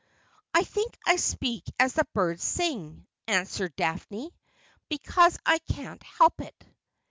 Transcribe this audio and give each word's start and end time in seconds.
'I 0.55 0.63
think 0.63 0.97
I 1.05 1.17
speak 1.17 1.63
as 1.79 1.93
the 1.93 2.07
birds 2.15 2.43
sing,' 2.43 3.05
answered 3.27 3.75
Daphne, 3.75 4.33
'be 4.89 4.97
cause 4.97 5.37
I 5.45 5.59
can't 5.59 6.01
help 6.01 6.41
it.' 6.41 6.59